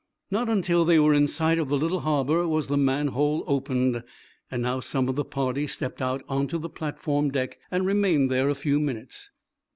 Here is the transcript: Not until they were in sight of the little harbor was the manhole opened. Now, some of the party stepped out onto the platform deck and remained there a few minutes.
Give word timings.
Not 0.31 0.49
until 0.49 0.83
they 0.83 0.97
were 0.97 1.13
in 1.13 1.27
sight 1.27 1.59
of 1.59 1.69
the 1.69 1.77
little 1.77 1.99
harbor 1.99 2.47
was 2.47 2.69
the 2.69 2.75
manhole 2.75 3.43
opened. 3.45 4.01
Now, 4.51 4.79
some 4.79 5.07
of 5.07 5.15
the 5.15 5.23
party 5.23 5.67
stepped 5.67 6.01
out 6.01 6.23
onto 6.27 6.57
the 6.57 6.69
platform 6.69 7.29
deck 7.29 7.59
and 7.69 7.85
remained 7.85 8.31
there 8.31 8.49
a 8.49 8.55
few 8.55 8.79
minutes. 8.79 9.29